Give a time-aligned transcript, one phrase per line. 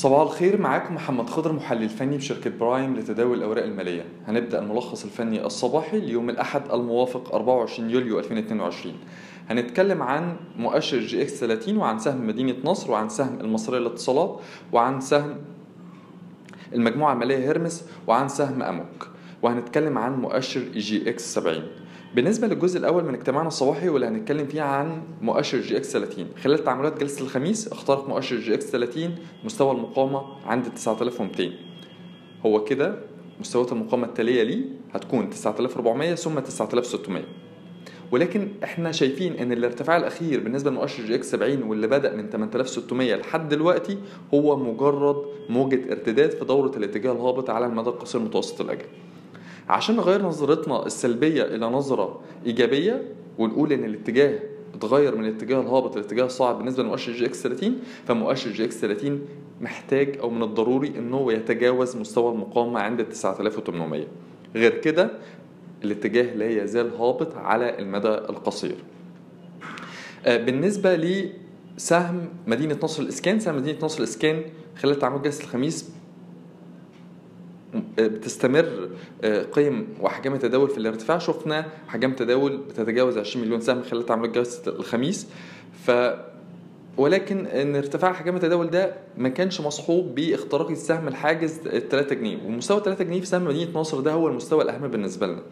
[0.00, 4.04] صباح الخير معاكم محمد خضر محلل فني بشركة برايم لتداول الأوراق المالية.
[4.26, 8.94] هنبدأ الملخص الفني الصباحي ليوم الأحد الموافق 24 يوليو 2022
[9.50, 14.40] هنتكلم عن مؤشر EGX 30 وعن سهم مدينة نصر وعن سهم المصرية للاتصالات
[14.72, 15.36] وعن سهم
[16.74, 19.08] المجموعة المالية هرمس وعن سهم أموك.
[19.42, 21.62] وهنتكلم عن مؤشر EGX 70
[22.14, 27.00] بالنسبة للجزء الأول من اجتماعنا الصباحي واللي هنتكلم فيه عن مؤشر EGX 30 خلال تعاملات
[27.00, 31.50] جلسة الخميس اخترق مؤشر EGX 30 مستوى المقاومة عند 9200
[32.46, 32.94] هو كده
[33.40, 37.22] مستويات المقاومة التالية ليه هتكون 9400 ثم 9600
[38.12, 43.14] ولكن إحنا شايفين إن الارتفاع الأخير بالنسبة لمؤشر جي إكس 70 واللي بدأ من 8600
[43.14, 43.98] لحد دلوقتي
[44.34, 45.16] هو مجرد
[45.48, 48.84] موجة ارتداد في دورة الاتجاه الهابط على المدى القصير متوسط الأجل.
[49.68, 53.02] عشان نغير نظرتنا السلبية إلى نظرة إيجابية
[53.38, 54.38] ونقول إن الاتجاه
[54.74, 59.20] اتغير من الاتجاه الهابط للاتجاه الصاعد بالنسبة لمؤشر EGX 30 فمؤشر EGX 30
[59.60, 64.06] محتاج أو من الضروري انه يتجاوز مستوى المقاومة عند 9800
[64.54, 65.10] غير كده
[65.84, 68.74] الاتجاه لا يزال هابط على المدى القصير.
[70.26, 74.42] بالنسبة لسهم مدينة نصر الإسكان سهم مدينة نصر الإسكان
[74.76, 75.90] خلال تعامل جلسة الخميس
[78.00, 78.88] بتستمر
[79.52, 81.18] قيم واحجام التداول في الارتفاع.
[81.18, 85.26] شفنا احجام تداول بتتجاوز 20 مليون سهم خلال تعاملات جلسه الخميس.
[85.86, 85.90] ف
[86.96, 92.38] ولكن إن ارتفاع احجام التداول ده ما كانش مصحوب باختراق السهم الحاجز ال 3 جنيه.
[92.46, 95.42] ومستوى 3 جنيه في سهم مدينة نصر ده هو المستوى الأهم بالنسبة لنا.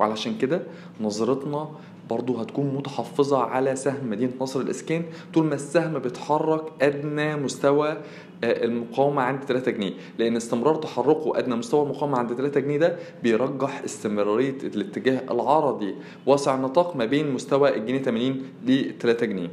[0.00, 0.62] وعلشان كده
[1.00, 1.68] نظرتنا
[2.12, 5.02] برضو هتكون متحفظة على سهم مدينة نصر الإسكان.
[5.34, 7.96] طول ما السهم بيتحرك أدنى مستوى
[8.44, 9.92] المقاومة عند 3 جنيه.
[10.18, 15.94] لأن استمرار تحركه أدنى مستوى المقاومة عند 3 جنيه ده بيرجح استمرارية الاتجاه العرضي.
[16.26, 19.50] واسع النطاق ما بين مستوى الجنيه 80 ل 3 جنيه.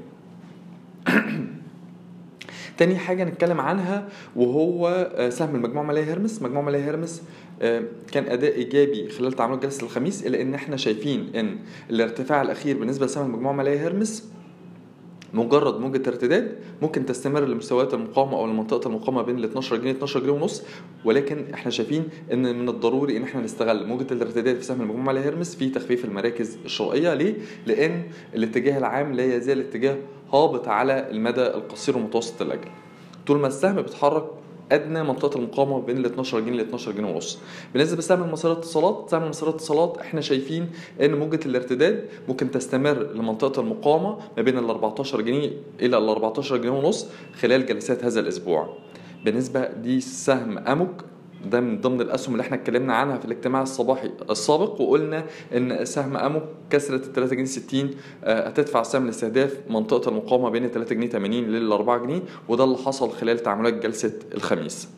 [2.77, 6.41] تاني حاجة نتكلم عنها وهو سهم المجموعة المالية هرمس.
[6.41, 7.23] مجموعة مالية هرمس
[8.11, 11.57] كان أداء إيجابي خلال تعاملات جلسة الخميس إلا إن إحنا شايفين إن
[11.89, 14.29] الارتفاع الأخير بالنسبة لسهم المجموعة المالية هرمس
[15.33, 20.19] مجرد موجة ارتداد ممكن تستمر لمستويات المقاومة أو لمنطقة المقاومة بين ال 12 جنيه 12
[20.19, 20.63] جنيه ونص
[21.05, 25.19] ولكن إحنا شايفين إن من الضروري إن إحنا نستغل موجة الارتداد في سهم المجموعة على
[25.19, 27.33] هرمس في تخفيف المراكز الشرائية ليه؟
[27.65, 28.03] لأن
[28.35, 29.97] الاتجاه العام لا يزال اتجاه
[30.33, 32.69] هابط على المدى القصير ومتوسط الأجل
[33.27, 34.23] طول ما السهم بيتحرك
[34.71, 37.39] أدنى منطقة المقاومة بين ال 12 جنيه ل 12 جنيه ونص.
[37.73, 40.69] بالنسبة لسهم المصرية الاتصالات سهم المصرية الاتصالات إحنا شايفين
[41.01, 46.57] إن موجة الارتداد ممكن تستمر لمنطقة المقاومة ما بين ال 14 جنيه إلى ال 14
[46.57, 47.07] جنيه ونص
[47.41, 48.77] خلال جلسات هذا الأسبوع.
[49.25, 51.03] بالنسبة لسهم أموك
[51.45, 56.17] ده من ضمن الأسهم اللي إحنا اتكلمنا عنها في الاجتماع الصباحي السابق وقلنا إن سهم
[56.17, 57.89] أموك كسرت ال 3 جنيه 60
[58.23, 63.11] هتدفع سهم لاستهداف منطقة المقاومة بين 3 جنيه 80 لل 4 جنيه وده اللي حصل
[63.11, 64.89] خلال تعاملات جلسة الخميس.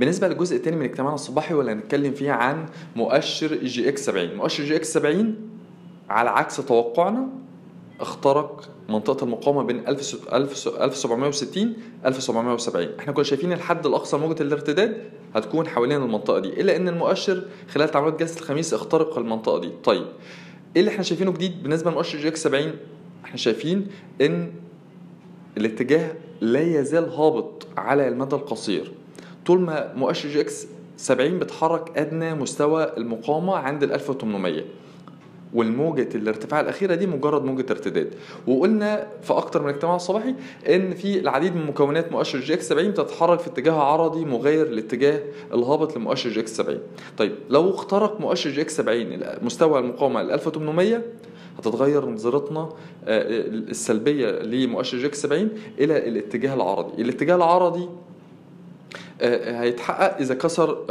[0.00, 4.92] بالنسبة للجزء الثاني من اجتماعنا الصباحي واللي هنتكلم فيه عن مؤشر EGX 70 مؤشر EGX
[4.92, 5.34] 70
[6.10, 7.28] على عكس توقعنا
[8.00, 11.74] اخترق منطقة المقاومة بين 1760
[12.06, 15.02] 1770 إحنا كنا شايفين الحد الأقصى لموجة الارتداد
[15.34, 19.70] هتكون حوالين المنطقة دي إلا إن المؤشر خلال تعاملات جلسة الخميس اخترق المنطقة دي.
[19.84, 20.06] طيب
[20.76, 22.72] إيه اللي إحنا شايفينه جديد بالنسبة لمؤشر EGX 70
[23.24, 23.86] إحنا شايفين
[24.20, 24.52] إن
[25.56, 28.92] الاتجاه لا يزال هابط على المدى القصير.
[29.46, 30.66] طول ما مؤشر EGX
[30.96, 34.64] 70 بيتحرك أدنى مستوى المقاومة عند ال 1800
[35.54, 38.14] والموجة الارتفاع الأخيرة دي مجرد موجة ارتداد.
[38.46, 40.34] وقلنا في أكتر من اجتماع صباحي
[40.68, 45.20] إن في العديد من مكونات مؤشر EGX 70 بتتحرك في اتجاه عرضي مغاير لاتجاه
[45.54, 46.78] الهابط لمؤشر EGX 70
[47.18, 51.02] طيب لو اخترق مؤشر EGX 70 مستوى المقاومة ال 1800
[51.58, 52.68] هتتغير نظرتنا
[53.08, 55.48] السلبية لمؤشر EGX 70
[55.78, 57.02] إلى الاتجاه العرضي.
[57.02, 57.88] الاتجاه العرضي
[59.22, 60.84] هيتحقق إذا كسر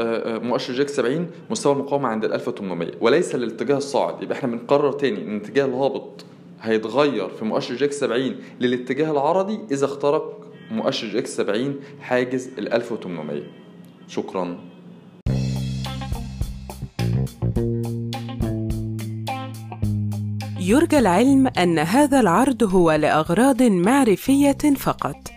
[0.43, 4.23] مؤشر جيك 70 مستوى المقاومة عند ال 1800 وليس للاتجاه الصاعد.
[4.23, 6.25] يبقى إحنا بنقرر تاني إن الاتجاه الهابط
[6.61, 13.43] هيتغير في مؤشر جيك 70 للاتجاه العرضي إذا اخترق مؤشر جيك 70 حاجز ال 1800
[14.07, 14.57] شكرا.
[20.59, 25.36] يرجى العلم أن هذا العرض هو لأغراض معرفية فقط.